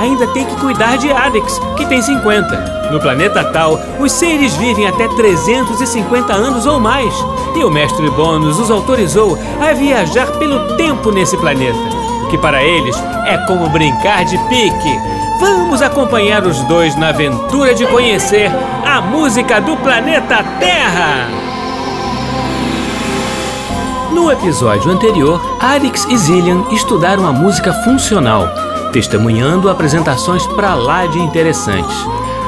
[0.00, 2.88] ainda tem que cuidar de Alex, que tem 50.
[2.90, 7.14] No planeta Tal, os seres vivem até 350 anos ou mais.
[7.54, 11.78] E o mestre Bônus os autorizou a viajar pelo tempo nesse planeta,
[12.24, 14.98] o que para eles é como brincar de pique.
[15.38, 18.50] Vamos acompanhar os dois na aventura de conhecer
[18.84, 21.28] a música do planeta Terra!
[24.12, 28.48] No episódio anterior, Alex e Zillian estudaram a música funcional,
[28.90, 31.96] testemunhando apresentações pra lá de interessantes.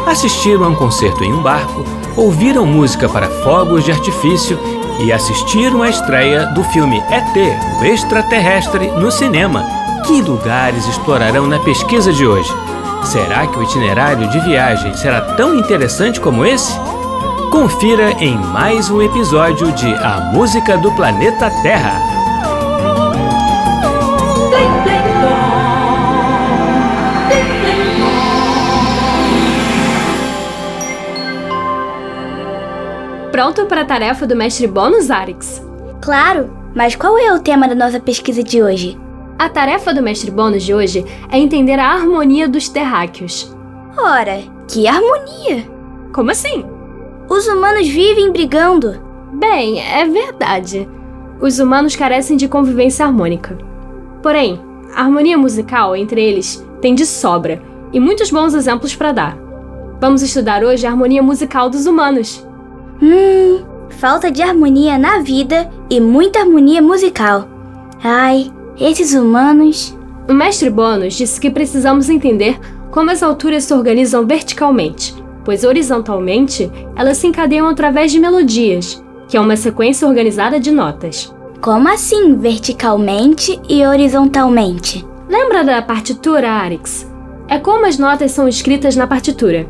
[0.06, 1.84] Assistiram a um concerto em um barco,
[2.16, 4.58] ouviram música para fogos de artifício
[5.00, 9.64] e assistiram à estreia do filme ET, o extraterrestre, no cinema.
[10.06, 12.52] Que lugares explorarão na pesquisa de hoje?
[13.04, 16.72] Será que o itinerário de viagem será tão interessante como esse?
[17.50, 22.21] Confira em mais um episódio de A Música do Planeta Terra.
[33.32, 35.66] Pronto para a tarefa do mestre Bônus, Arix?
[36.02, 39.00] Claro, mas qual é o tema da nossa pesquisa de hoje?
[39.38, 43.56] A tarefa do mestre Bônus de hoje é entender a harmonia dos terráqueos.
[43.96, 45.66] Ora, que harmonia!
[46.12, 46.66] Como assim?
[47.26, 49.00] Os humanos vivem brigando.
[49.32, 50.86] Bem, é verdade.
[51.40, 53.56] Os humanos carecem de convivência harmônica.
[54.22, 54.60] Porém,
[54.94, 57.62] a harmonia musical entre eles tem de sobra
[57.94, 59.38] e muitos bons exemplos para dar.
[59.98, 62.46] Vamos estudar hoje a harmonia musical dos humanos.
[63.02, 67.48] Hum, falta de harmonia na vida e muita harmonia musical.
[68.00, 68.48] Ai,
[68.78, 69.98] esses humanos.
[70.28, 72.60] O mestre Bônus disse que precisamos entender
[72.92, 79.36] como as alturas se organizam verticalmente, pois horizontalmente elas se encadeiam através de melodias, que
[79.36, 81.34] é uma sequência organizada de notas.
[81.60, 85.04] Como assim verticalmente e horizontalmente?
[85.28, 87.10] Lembra da partitura, Arix?
[87.48, 89.68] É como as notas são escritas na partitura.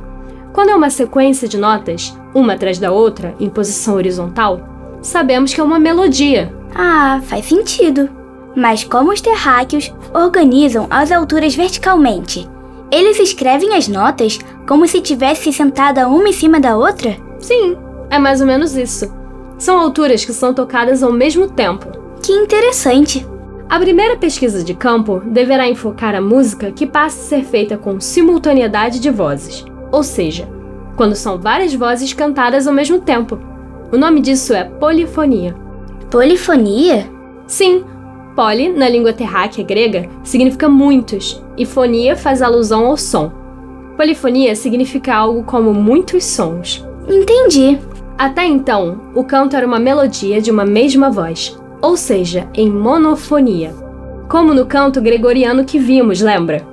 [0.53, 4.61] Quando é uma sequência de notas, uma atrás da outra, em posição horizontal,
[5.03, 6.53] sabemos que é uma melodia.
[6.75, 8.09] Ah, faz sentido.
[8.55, 12.49] Mas como os terráqueos organizam as alturas verticalmente?
[12.91, 14.39] Eles escrevem as notas
[14.69, 17.17] como se tivesse sentada uma em cima da outra?
[17.39, 17.77] Sim,
[18.11, 19.11] é mais ou menos isso.
[19.59, 21.87] São alturas que são tocadas ao mesmo tempo.
[22.23, 23.27] Que interessante.
[23.69, 27.99] A primeira pesquisa de campo deverá enfocar a música que passa a ser feita com
[27.99, 30.47] simultaneidade de vozes, ou seja,
[30.97, 33.39] quando são várias vozes cantadas ao mesmo tempo.
[33.93, 35.55] O nome disso é polifonia.
[36.11, 37.11] Polifonia?
[37.47, 37.85] Sim,
[38.35, 43.31] poli, na língua terráquea grega, significa muitos, e fonia faz alusão ao som.
[43.97, 46.87] Polifonia significa algo como muitos sons.
[47.09, 47.79] Entendi.
[48.17, 53.75] Até então, o canto era uma melodia de uma mesma voz, ou seja, em monofonia.
[54.29, 56.67] Como no canto gregoriano que vimos, lembra?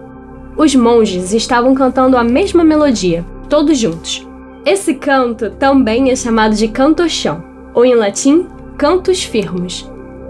[0.56, 4.26] Os monges estavam cantando a mesma melodia, todos juntos.
[4.66, 7.44] Esse canto também é chamado de cantochão,
[7.74, 9.90] ou em latim, cantus firmus.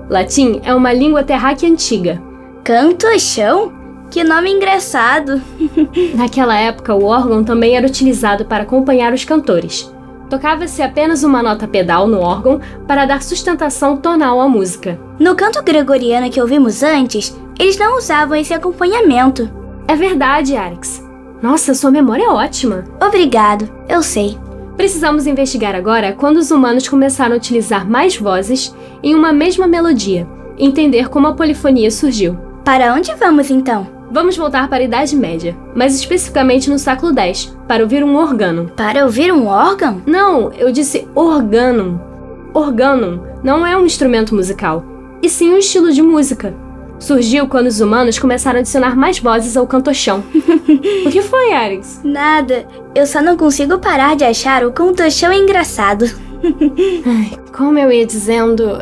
[0.09, 2.21] Latim é uma língua terráquea antiga.
[2.63, 3.73] Cantochão?
[4.09, 5.41] Que nome engraçado!
[6.15, 9.93] Naquela época, o órgão também era utilizado para acompanhar os cantores.
[10.29, 14.99] Tocava-se apenas uma nota pedal no órgão para dar sustentação tonal à música.
[15.19, 19.49] No canto gregoriano que ouvimos antes, eles não usavam esse acompanhamento.
[19.87, 21.08] É verdade, Arix.
[21.41, 22.83] Nossa, sua memória é ótima.
[23.01, 24.37] Obrigado, eu sei.
[24.75, 30.27] Precisamos investigar agora quando os humanos começaram a utilizar mais vozes em uma mesma melodia
[30.59, 32.37] entender como a polifonia surgiu.
[32.63, 33.87] Para onde vamos então?
[34.11, 38.65] Vamos voltar para a Idade Média, mais especificamente no século X, para ouvir um órgão.
[38.75, 40.01] Para ouvir um órgão?
[40.05, 41.99] Não, eu disse organum.
[42.53, 44.83] Organum não é um instrumento musical,
[45.21, 46.53] e sim um estilo de música.
[46.99, 50.23] Surgiu quando os humanos começaram a adicionar mais vozes ao cantochão.
[51.05, 52.01] o que foi, Arix?
[52.03, 52.67] Nada.
[52.93, 56.05] Eu só não consigo parar de achar o cantochão engraçado.
[57.05, 58.79] Ai, como eu ia dizendo.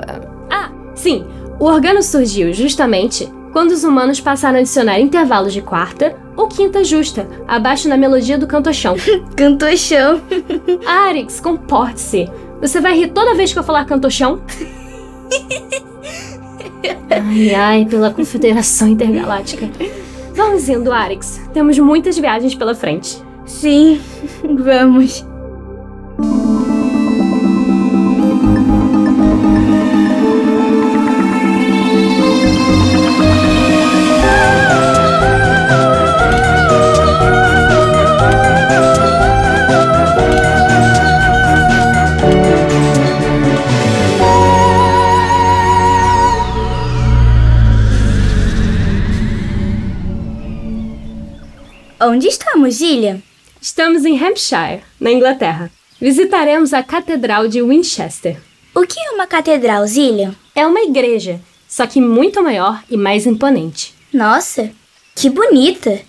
[0.49, 1.25] Ah, sim.
[1.59, 6.83] O organo surgiu justamente quando os humanos passaram a adicionar intervalos de quarta ou quinta
[6.83, 8.95] justa, abaixo na melodia do cantochão.
[9.35, 10.21] cantochão.
[10.85, 12.29] Arix, comporte-se.
[12.61, 14.41] Você vai rir toda vez que eu falar cantochão?
[17.09, 19.69] Ai, ai, pela Confederação Intergaláctica.
[20.33, 21.41] Vamos indo, Arix.
[21.53, 23.21] Temos muitas viagens pela frente.
[23.45, 23.99] Sim,
[24.43, 25.26] vamos.
[52.17, 53.21] Onde estamos, Gillian?
[53.61, 55.69] Estamos em Hampshire, na Inglaterra.
[56.01, 58.41] Visitaremos a Catedral de Winchester.
[58.73, 60.33] O que é uma catedral, Zillian?
[60.55, 63.93] É uma igreja, só que muito maior e mais imponente.
[64.11, 64.71] Nossa,
[65.13, 66.01] que bonita!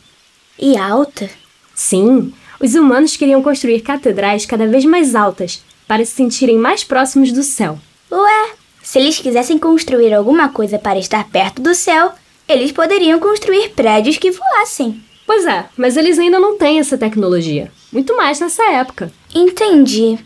[0.59, 1.29] E alta.
[1.75, 7.33] Sim, os humanos queriam construir catedrais cada vez mais altas para se sentirem mais próximos
[7.33, 7.79] do céu.
[8.11, 8.53] Ué,
[8.83, 12.13] se eles quisessem construir alguma coisa para estar perto do céu,
[12.49, 15.07] eles poderiam construir prédios que voassem.
[15.29, 17.71] Pois é, mas eles ainda não têm essa tecnologia.
[17.93, 19.13] Muito mais nessa época.
[19.35, 20.19] Entendi.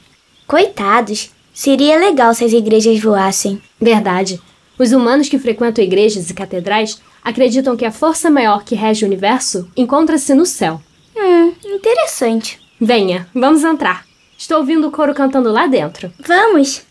[0.46, 3.60] Coitados, seria legal se as igrejas voassem.
[3.80, 4.40] Verdade.
[4.78, 9.08] Os humanos que frequentam igrejas e catedrais acreditam que a força maior que rege o
[9.08, 10.80] universo encontra-se no céu.
[11.16, 12.60] Hum, interessante.
[12.80, 14.06] Venha, vamos entrar.
[14.38, 16.12] Estou ouvindo o coro cantando lá dentro.
[16.20, 16.86] Vamos!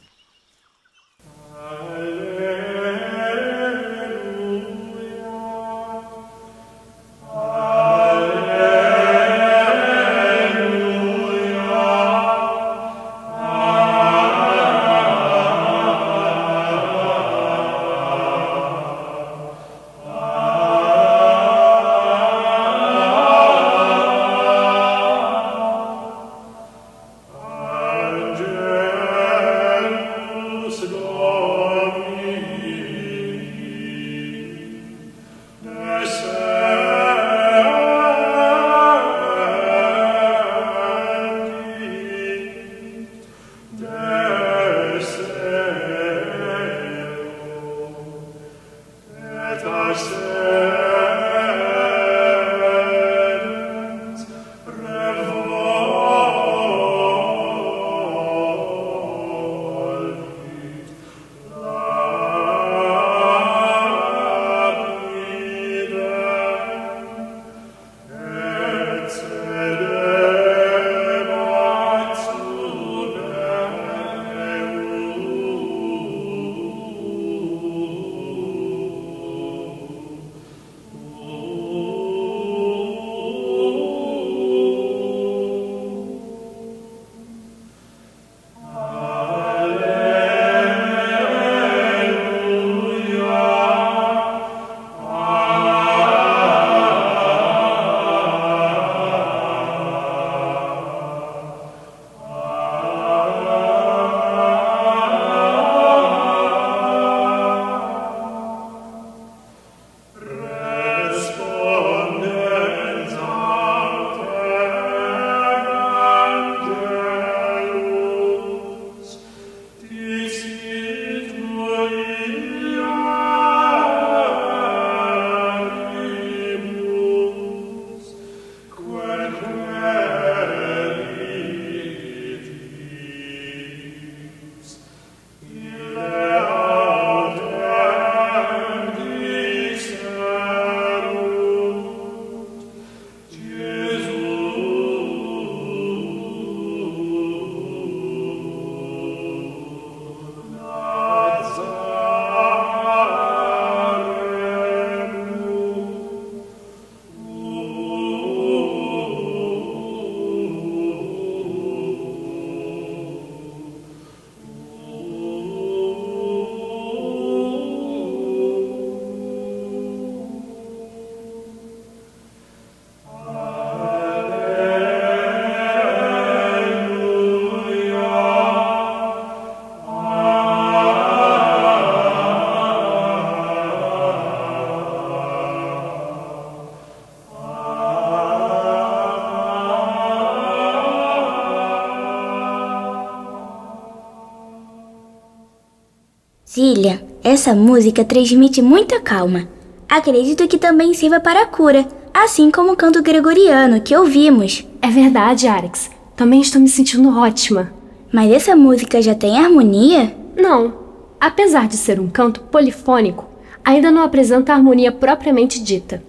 [196.71, 199.47] Zillian, essa música transmite muita calma.
[199.89, 204.65] Acredito que também sirva para a cura, assim como o canto gregoriano que ouvimos.
[204.81, 205.91] É verdade, Alex.
[206.15, 207.73] Também estou me sentindo ótima.
[208.11, 210.15] Mas essa música já tem harmonia?
[210.37, 210.73] Não.
[211.19, 213.25] Apesar de ser um canto polifônico,
[213.65, 216.01] ainda não apresenta a harmonia propriamente dita.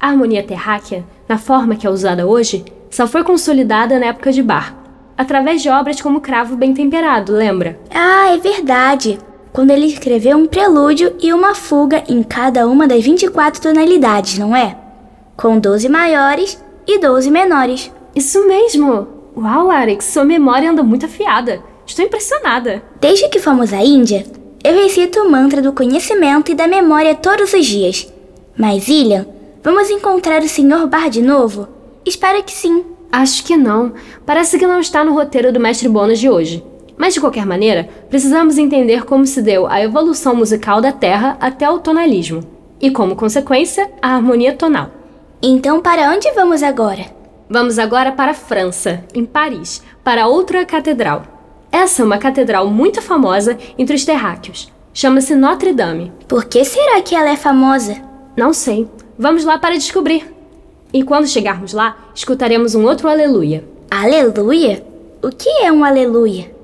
[0.00, 4.42] A harmonia terráquea, na forma que é usada hoje, só foi consolidada na época de
[4.42, 4.74] Bach,
[5.16, 7.78] através de obras como Cravo Bem Temperado, lembra?
[7.94, 9.18] Ah, é verdade
[9.56, 14.54] quando ele escreveu um prelúdio e uma fuga em cada uma das 24 tonalidades, não
[14.54, 14.76] é?
[15.34, 17.90] Com 12 maiores e 12 menores.
[18.14, 19.08] Isso mesmo!
[19.34, 21.62] Uau, Alex, sua memória anda muito afiada.
[21.86, 22.82] Estou impressionada.
[23.00, 24.26] Desde que fomos à Índia,
[24.62, 28.12] eu recito o mantra do conhecimento e da memória todos os dias.
[28.58, 29.24] Mas, Ilhan,
[29.62, 30.86] vamos encontrar o Sr.
[30.86, 31.66] Bar de novo?
[32.04, 32.84] Espero que sim.
[33.10, 33.94] Acho que não.
[34.26, 36.62] Parece que não está no roteiro do mestre Bônus de hoje.
[36.96, 41.68] Mas de qualquer maneira, precisamos entender como se deu a evolução musical da Terra até
[41.68, 42.42] o tonalismo
[42.80, 44.90] e, como consequência, a harmonia tonal.
[45.42, 47.06] Então, para onde vamos agora?
[47.48, 51.22] Vamos agora para a França, em Paris, para outra catedral.
[51.70, 54.72] Essa é uma catedral muito famosa entre os terráqueos.
[54.94, 56.10] Chama-se Notre Dame.
[56.26, 57.96] Por que será que ela é famosa?
[58.34, 58.88] Não sei.
[59.18, 60.34] Vamos lá para descobrir.
[60.92, 63.62] E quando chegarmos lá, escutaremos um outro aleluia.
[63.90, 64.84] Aleluia?
[65.22, 66.55] O que é um aleluia?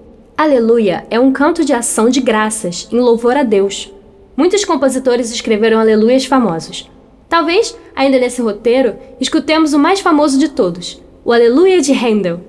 [0.43, 3.93] Aleluia é um canto de ação de graças em louvor a Deus.
[4.37, 6.91] Muitos compositores escreveram aleluias famosos.
[7.29, 12.41] Talvez, ainda nesse roteiro, escutemos o mais famoso de todos, o Aleluia de Handel.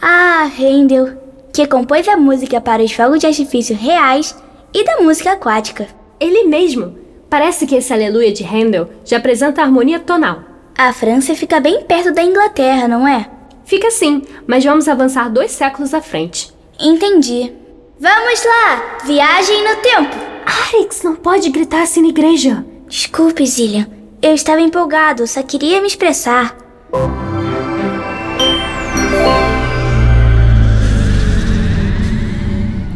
[0.00, 1.18] Ah, Handel,
[1.52, 4.34] que compôs a música para os fogos de artifício reais
[4.72, 5.86] e da música aquática.
[6.18, 6.96] Ele mesmo!
[7.28, 10.40] Parece que esse Aleluia de Handel já apresenta harmonia tonal.
[10.78, 13.28] A França fica bem perto da Inglaterra, não é?
[13.66, 16.53] Fica sim, mas vamos avançar dois séculos à frente.
[16.78, 17.52] Entendi.
[17.98, 18.98] Vamos lá!
[19.04, 20.16] Viagem no tempo!
[20.44, 22.64] Arix, não pode gritar assim na igreja.
[22.88, 23.88] Desculpe, Zillian.
[24.20, 26.56] Eu estava empolgado, só queria me expressar.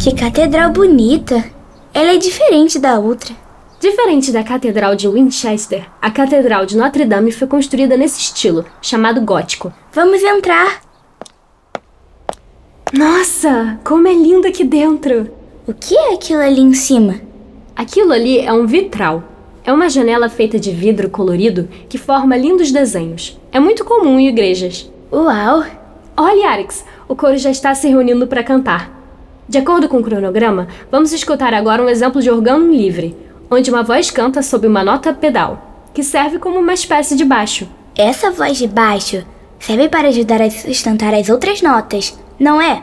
[0.02, 1.44] Que catedral bonita!
[1.92, 3.34] Ela é diferente da outra.
[3.80, 9.20] Diferente da Catedral de Winchester, a Catedral de Notre Dame foi construída nesse estilo, chamado
[9.20, 9.72] gótico.
[9.92, 10.87] Vamos entrar!
[12.92, 15.30] Nossa, como é lindo aqui dentro!
[15.66, 17.16] O que é aquilo ali em cima?
[17.76, 19.22] Aquilo ali é um vitral.
[19.62, 23.38] É uma janela feita de vidro colorido que forma lindos desenhos.
[23.52, 24.90] É muito comum em igrejas.
[25.12, 25.64] Uau!
[26.16, 28.90] Olha, Arix, o coro já está se reunindo para cantar.
[29.46, 33.14] De acordo com o cronograma, vamos escutar agora um exemplo de órgão livre,
[33.50, 37.68] onde uma voz canta sob uma nota pedal, que serve como uma espécie de baixo.
[37.94, 39.24] Essa voz de baixo
[39.60, 42.82] serve para ajudar a sustentar as outras notas, não é?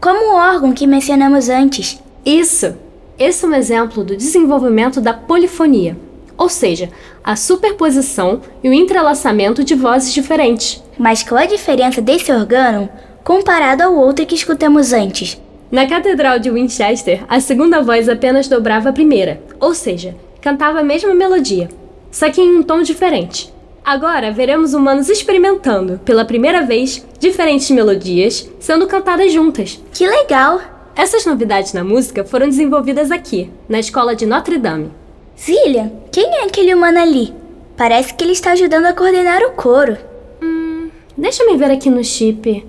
[0.00, 2.02] Como o órgão que mencionamos antes.
[2.24, 2.74] Isso!
[3.18, 5.96] Esse é um exemplo do desenvolvimento da polifonia,
[6.36, 6.88] ou seja,
[7.22, 10.82] a superposição e o entrelaçamento de vozes diferentes.
[10.98, 12.88] Mas qual a diferença desse órgão
[13.22, 15.40] comparado ao outro que escutamos antes?
[15.70, 20.84] Na Catedral de Winchester, a segunda voz apenas dobrava a primeira, ou seja, cantava a
[20.84, 21.68] mesma melodia,
[22.10, 23.52] só que em um tom diferente.
[23.84, 29.82] Agora veremos humanos experimentando, pela primeira vez, diferentes melodias sendo cantadas juntas.
[29.92, 30.60] Que legal!
[30.94, 34.92] Essas novidades na música foram desenvolvidas aqui, na escola de Notre Dame.
[35.36, 37.34] Zillian, quem é aquele humano ali?
[37.76, 39.98] Parece que ele está ajudando a coordenar o coro.
[40.40, 42.64] Hum, deixa eu ver aqui no chip.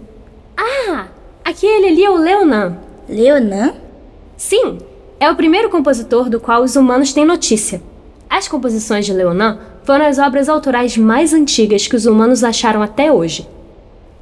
[0.57, 1.09] Ah,
[1.45, 2.77] aquele ali é o Leonan.
[3.07, 3.75] Leonan?
[4.35, 4.79] Sim,
[5.19, 7.83] é o primeiro compositor do qual os humanos têm notícia.
[8.27, 13.11] As composições de Leonan foram as obras autorais mais antigas que os humanos acharam até
[13.11, 13.47] hoje.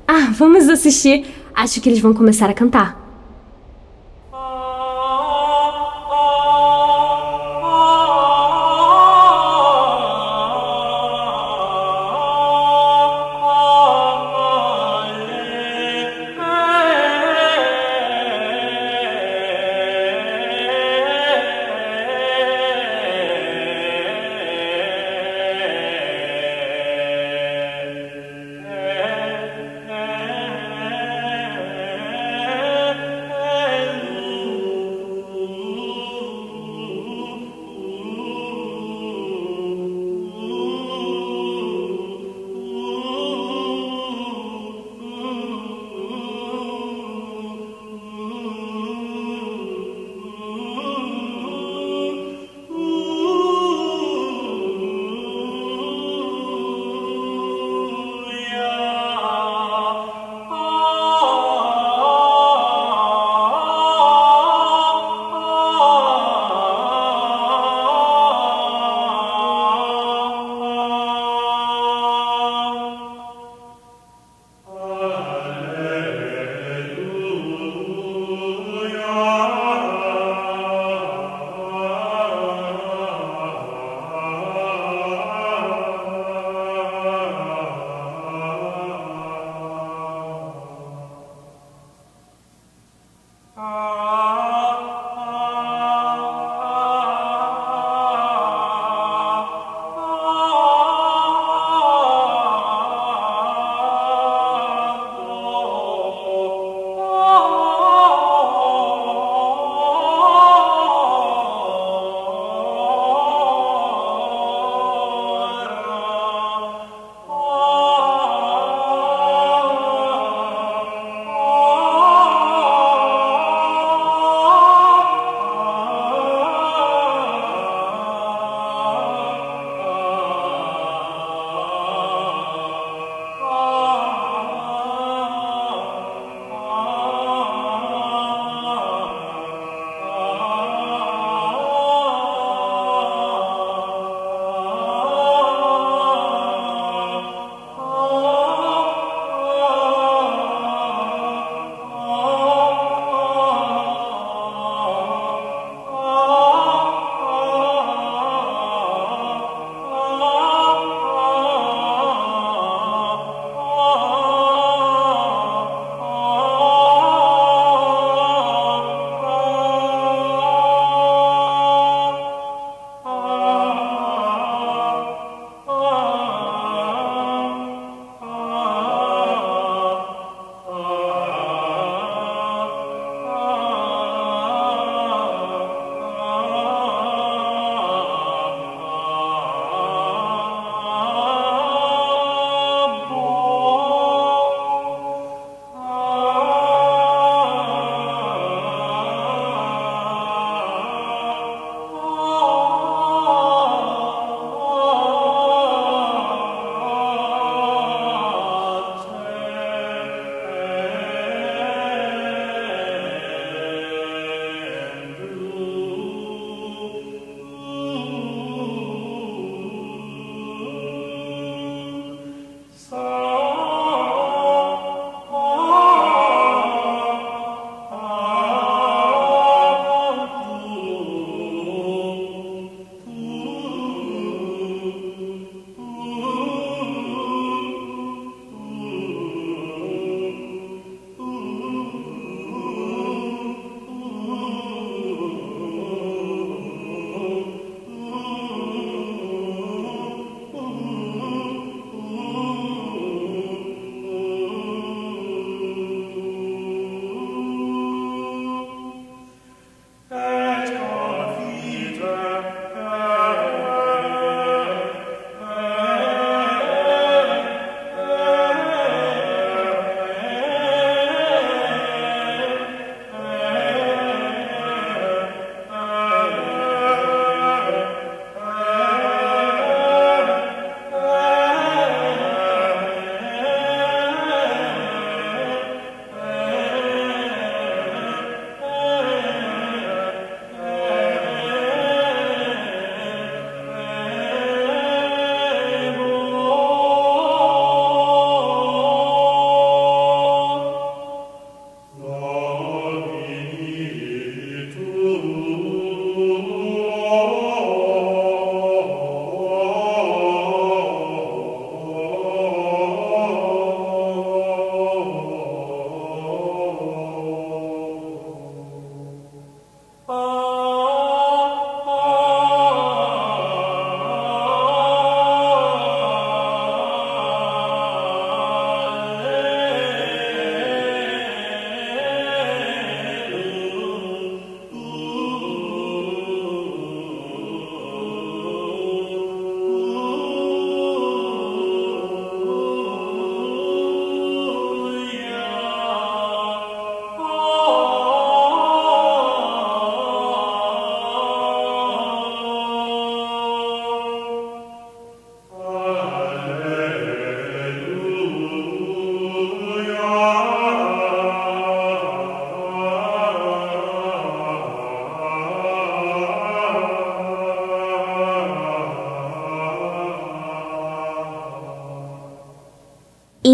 [0.07, 1.25] Ah, vamos assistir.
[1.53, 3.00] Acho que eles vão começar a cantar.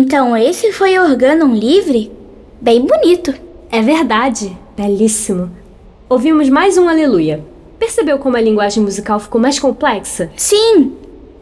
[0.08, 2.10] Então esse foi o órgão livre?
[2.62, 3.34] Bem bonito.
[3.70, 4.58] É verdade.
[4.74, 5.52] Belíssimo.
[6.08, 7.43] Ouvimos mais um aleluia.
[7.78, 10.32] Percebeu como a linguagem musical ficou mais complexa?
[10.38, 10.93] Sim!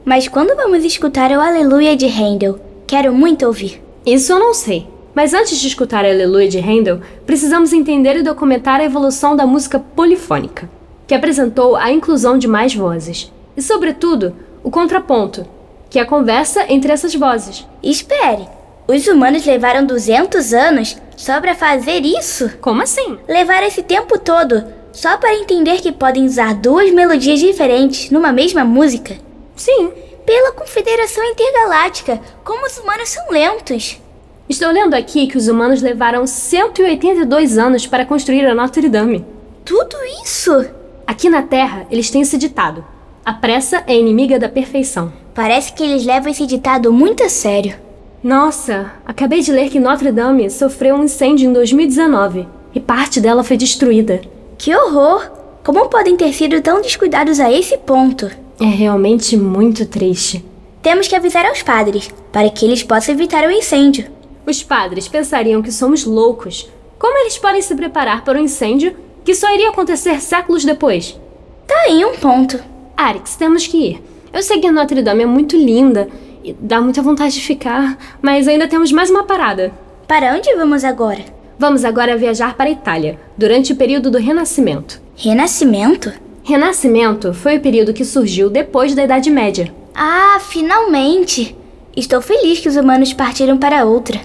[0.04, 2.60] Mas quando vamos escutar o Aleluia de Handel?
[2.88, 3.84] Quero muito ouvir.
[4.04, 4.88] Isso eu não sei.
[5.14, 9.78] Mas antes de escutar Aleluia de Handel, precisamos entender e documentar a evolução da música
[9.78, 10.68] polifônica,
[11.06, 13.32] que apresentou a inclusão de mais vozes.
[13.56, 15.46] E, sobretudo, o contraponto,
[15.90, 17.66] que é a conversa entre essas vozes.
[17.82, 18.48] Espere!
[18.88, 22.52] Os humanos levaram 200 anos só para fazer isso?
[22.62, 23.18] Como assim?
[23.28, 28.64] Levar esse tempo todo só para entender que podem usar duas melodias diferentes numa mesma
[28.64, 29.18] música?
[29.56, 29.92] Sim.
[30.26, 34.02] Pela Confederação Intergaláctica, como os humanos são lentos.
[34.48, 39.26] Estou lendo aqui que os humanos levaram 182 anos para construir a Notre Dame.
[39.64, 40.66] Tudo isso?
[41.06, 42.86] Aqui na Terra, eles têm esse ditado:
[43.26, 45.12] a pressa é inimiga da perfeição.
[45.34, 47.76] Parece que eles levam esse ditado muito a sério.
[48.24, 53.44] Nossa, acabei de ler que Notre Dame sofreu um incêndio em 2019 e parte dela
[53.44, 54.22] foi destruída.
[54.60, 55.32] Que horror!
[55.64, 58.30] Como podem ter sido tão descuidados a esse ponto?
[58.62, 60.46] É realmente muito triste.
[60.84, 64.06] Temos que avisar aos padres, para que eles possam evitar o incêndio.
[64.46, 66.70] Os padres pensariam que somos loucos.
[67.00, 71.20] Como eles podem se preparar para um incêndio que só iria acontecer séculos depois?
[71.66, 72.75] Tá aí um ponto.
[72.98, 74.04] Arix, temos que ir.
[74.34, 76.08] Eu sei que a Notre Dame é muito linda
[76.44, 79.74] e dá muita vontade de ficar, mas ainda temos mais uma parada.
[80.08, 81.24] Para onde vamos agora?
[81.58, 85.02] Vamos agora viajar para a Itália, durante o período do Renascimento.
[85.16, 86.12] Renascimento?
[86.44, 89.74] Renascimento foi o período que surgiu depois da Idade Média.
[89.96, 91.56] Ah, finalmente!
[91.96, 94.20] Estou feliz que os humanos partiram para outra.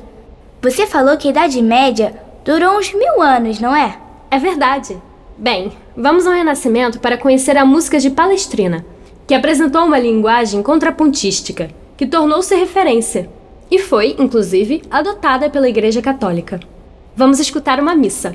[0.60, 3.96] Você falou que a Idade Média durou uns mil anos, não é?
[4.30, 5.00] É verdade.
[5.40, 8.84] Bem, vamos ao Renascimento para conhecer a música de Palestrina,
[9.26, 13.30] que apresentou uma linguagem contrapontística que tornou-se referência
[13.70, 16.60] e foi, inclusive, adotada pela Igreja Católica.
[17.16, 18.34] Vamos escutar uma missa.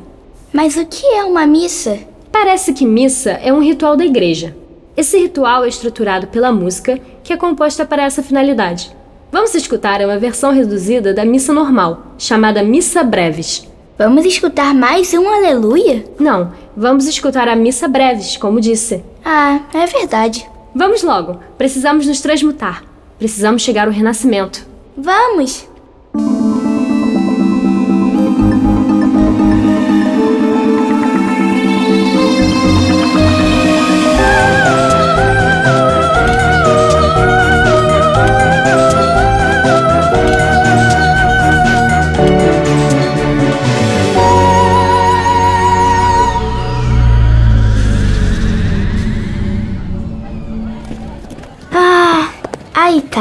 [0.52, 2.00] Mas o que é uma missa?
[2.32, 4.58] Parece que missa é um ritual da igreja.
[4.98, 8.92] Esse ritual é estruturado pela música, que é composta para essa finalidade.
[9.32, 13.75] Vamos escutar uma versão reduzida da missa normal, chamada Missa Breves.
[13.98, 16.04] Vamos escutar mais um aleluia?
[16.20, 19.02] Não, vamos escutar a Missa Breves, como disse.
[19.24, 20.46] Ah, é verdade.
[20.76, 22.84] Vamos logo, precisamos nos transmutar.
[23.18, 24.68] Precisamos chegar ao renascimento.
[24.98, 25.66] Vamos!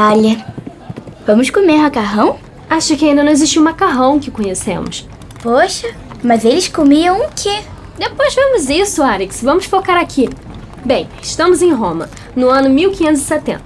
[0.05, 0.45] Itália.
[1.27, 2.37] Vamos comer macarrão?
[2.69, 5.09] Acho que ainda não existe o macarrão que conhecemos.
[5.43, 7.63] Poxa, mas eles comiam o quê?
[7.99, 9.43] Depois vemos isso, Arix.
[9.43, 10.29] Vamos focar aqui.
[10.85, 13.63] Bem, estamos em Roma, no ano 1570.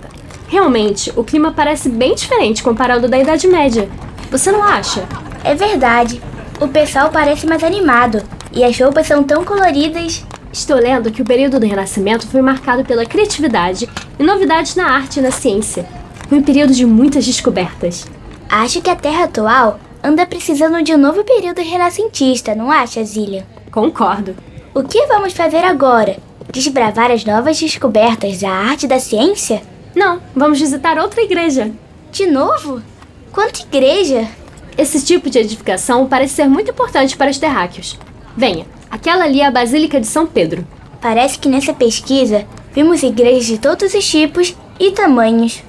[0.46, 3.88] Realmente, o clima parece bem diferente comparado ao da Idade Média.
[4.31, 5.09] Você não acha?
[5.42, 6.22] É verdade.
[6.61, 8.22] O pessoal parece mais animado
[8.53, 10.24] e as roupas são tão coloridas.
[10.53, 15.18] Estou lendo que o período do Renascimento foi marcado pela criatividade e novidades na arte
[15.18, 15.98] e na ciência.
[16.29, 18.07] Foi um período de muitas descobertas.
[18.51, 23.45] Acho que a Terra atual anda precisando de um novo período renascentista, não acha, Zillian?
[23.71, 24.37] Concordo.
[24.75, 26.19] O que vamos fazer agora?
[26.53, 29.62] Desbravar as novas descobertas da arte e da ciência?
[29.95, 31.71] Não, vamos visitar outra igreja.
[32.12, 32.83] De novo?
[33.33, 34.29] Quanta igreja?
[34.77, 37.99] Esse tipo de edificação parece ser muito importante para os terráqueos.
[38.37, 40.67] Venha, aquela ali é a Basílica de São Pedro.
[41.01, 45.62] Parece que nessa pesquisa vimos igrejas de todos os tipos e tamanhos.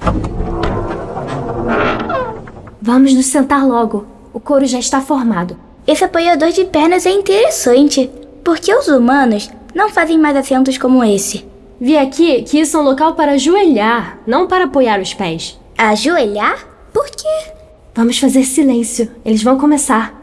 [2.91, 4.07] Vamos nos sentar logo.
[4.33, 5.55] O couro já está formado.
[5.85, 8.09] Esse apoiador de pernas é interessante,
[8.43, 11.45] porque os humanos não fazem mais assentos como esse.
[11.79, 15.59] Vi aqui que isso é um local para ajoelhar, não para apoiar os pés.
[15.77, 16.67] Ajoelhar?
[16.91, 17.51] Por quê?
[17.93, 19.11] Vamos fazer silêncio.
[19.23, 20.18] Eles vão começar.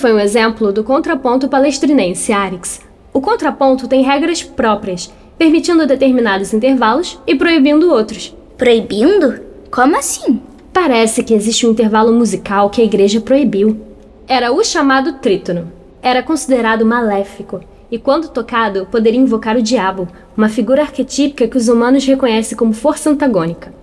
[0.00, 2.80] Foi um exemplo do contraponto palestrinense Arix.
[3.12, 8.34] O contraponto tem regras próprias, permitindo determinados intervalos e proibindo outros.
[8.56, 9.40] Proibindo?
[9.70, 10.40] Como assim?
[10.72, 13.78] Parece que existe um intervalo musical que a igreja proibiu.
[14.26, 15.70] Era o chamado trítono.
[16.00, 21.68] Era considerado maléfico e, quando tocado, poderia invocar o diabo, uma figura arquetípica que os
[21.68, 23.74] humanos reconhecem como força antagônica.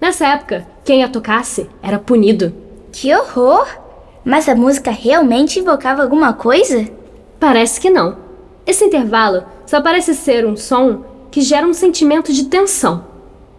[0.00, 2.54] Nessa época, quem a tocasse era punido.
[2.92, 3.66] Que horror!
[4.26, 6.88] Mas a música realmente invocava alguma coisa?
[7.38, 8.16] Parece que não.
[8.66, 13.04] Esse intervalo só parece ser um som que gera um sentimento de tensão.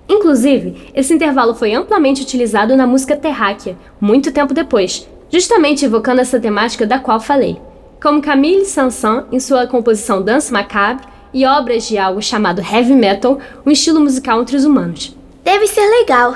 [0.09, 6.37] Inclusive, esse intervalo foi amplamente utilizado na música terráquea, muito tempo depois, justamente evocando essa
[6.37, 7.61] temática da qual falei,
[8.03, 13.39] como Camille Saint-Saëns em sua composição Danse Macabre e obras de algo chamado heavy metal,
[13.65, 15.15] um estilo musical entre os humanos.
[15.45, 16.35] Deve ser legal.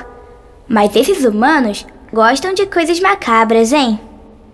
[0.70, 4.00] Mas esses humanos gostam de coisas macabras, hein?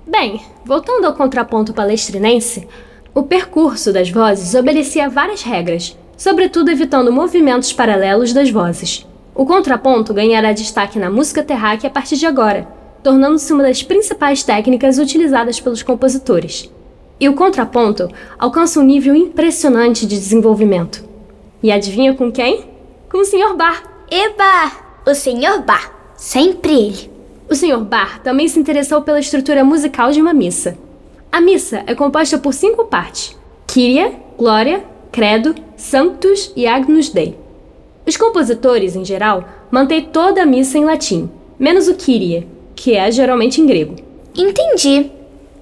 [0.07, 2.65] Bem, voltando ao contraponto palestrinense,
[3.13, 9.05] o percurso das vozes obedecia a várias regras, sobretudo evitando movimentos paralelos das vozes.
[9.35, 12.65] O contraponto ganhará destaque na música terráquea a partir de agora,
[13.03, 16.71] tornando-se uma das principais técnicas utilizadas pelos compositores.
[17.19, 21.03] E o contraponto alcança um nível impressionante de desenvolvimento.
[21.61, 22.63] E adivinha com quem?
[23.11, 23.55] Com o Sr.
[23.57, 23.83] Bar.
[24.09, 24.71] Eba!
[25.05, 25.61] O Sr.
[25.65, 26.13] Bar.
[26.15, 27.16] Sempre ele.
[27.49, 27.79] O Sr.
[27.79, 30.77] Bar também se interessou pela estrutura musical de uma missa.
[31.31, 37.37] A missa é composta por cinco partes: Kyrie, Glória, Credo, Sanctus e Agnus Dei.
[38.05, 43.09] Os compositores, em geral, mantêm toda a missa em latim, menos o Kyrie, que é
[43.11, 43.95] geralmente em grego.
[44.35, 45.11] Entendi.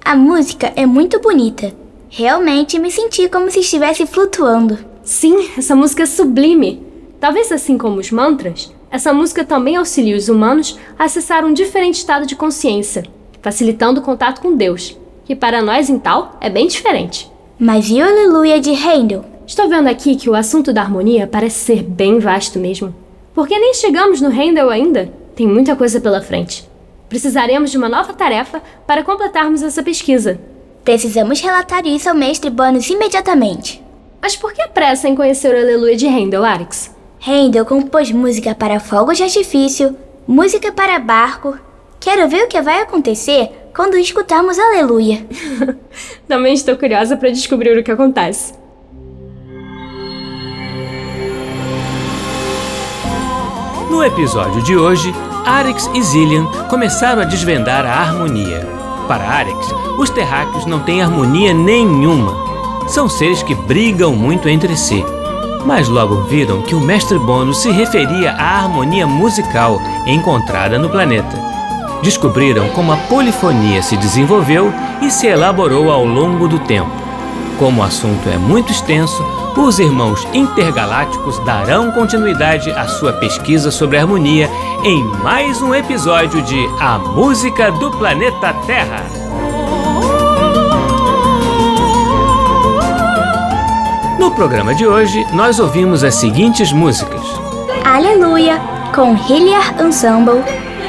[0.04, 1.74] A música é muito bonita.
[2.10, 4.78] Realmente me senti como se estivesse flutuando.
[5.04, 6.84] Sim, essa música é sublime.
[7.20, 11.96] Talvez assim como os mantras, essa música também auxilia os humanos a acessar um diferente
[11.96, 13.04] estado de consciência,
[13.42, 17.30] facilitando o contato com Deus, que para nós em tal é bem diferente.
[17.60, 19.26] Mas e o Aleluia de Handel?
[19.48, 22.96] Estou vendo aqui que o assunto da harmonia parece ser bem vasto mesmo.
[23.34, 25.12] Porque nem chegamos no Handel ainda.
[25.36, 26.68] Tem muita coisa pela frente.
[27.10, 30.40] Precisaremos de uma nova tarefa para completarmos essa pesquisa.
[30.84, 33.84] Precisamos relatar isso ao mestre Bonus imediatamente.
[34.22, 36.95] Mas por que a pressa em conhecer o Aleluia de Handel, Arix?
[37.28, 39.98] Handel compôs música para fogos de artifício,
[40.28, 41.58] música para barco.
[42.00, 45.26] Quero ver o que vai acontecer quando escutarmos Aleluia.
[46.30, 48.54] Também estou curiosa para descobrir o que acontece.
[53.90, 55.12] No episódio de hoje,
[55.48, 58.68] Arix e Zillian começaram a desvendar a harmonia.
[59.08, 59.68] Para Arix,
[59.98, 62.36] os terráqueos não têm harmonia nenhuma.
[62.88, 65.04] São seres que brigam muito entre si.
[65.66, 71.38] Mas logo viram que o mestre Bono se referia à harmonia musical encontrada no planeta.
[72.04, 76.92] Descobriram como a polifonia se desenvolveu e se elaborou ao longo do tempo.
[77.58, 79.24] Como o assunto é muito extenso,
[79.58, 84.50] os irmãos intergalácticos darão continuidade à sua pesquisa sobre harmonia
[84.84, 89.25] em mais um episódio de A Música do Planeta Terra.
[94.26, 97.22] No programa de hoje, nós ouvimos as seguintes músicas:
[97.86, 98.60] Aleluia,
[98.96, 100.42] com Hilliard Ensemble.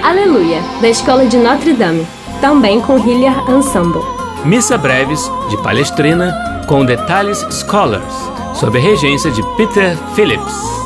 [0.02, 2.06] Aleluia, da Escola de Notre Dame,
[2.40, 4.00] também com Hilliard Ensemble.
[4.42, 8.14] Missa Breves, de Palestrina, com Detalhes Scholars,
[8.54, 10.85] sob a regência de Peter Phillips.